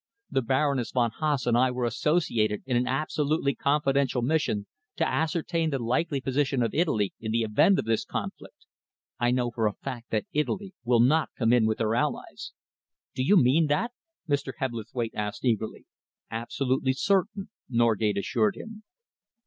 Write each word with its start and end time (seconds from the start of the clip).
The 0.31 0.41
Baroness 0.41 0.89
von 0.89 1.11
Haase 1.21 1.45
and 1.45 1.55
I 1.55 1.69
were 1.69 1.85
associated 1.85 2.63
in 2.65 2.75
an 2.75 2.87
absolutely 2.87 3.53
confidential 3.53 4.23
mission 4.23 4.65
to 4.95 5.07
ascertain 5.07 5.69
the 5.69 5.77
likely 5.77 6.19
position 6.19 6.63
of 6.63 6.73
Italy 6.73 7.13
in 7.19 7.31
the 7.31 7.43
event 7.43 7.77
of 7.77 7.85
this 7.85 8.03
conflict. 8.03 8.65
I 9.19 9.29
know 9.29 9.51
for 9.51 9.67
a 9.67 9.73
fact 9.73 10.09
that 10.09 10.25
Italy 10.33 10.73
will 10.83 11.01
not 11.01 11.29
come 11.37 11.53
in 11.53 11.67
with 11.67 11.77
her 11.77 11.93
allies." 11.93 12.51
"Do 13.13 13.21
you 13.21 13.37
mean 13.37 13.67
that?" 13.67 13.91
Mr. 14.27 14.53
Hebblethwaite 14.57 15.13
asked 15.13 15.45
eagerly. 15.45 15.85
"Absolutely 16.31 16.93
certain," 16.93 17.49
Norgate 17.69 18.17
assured 18.17 18.55
him. 18.55 18.81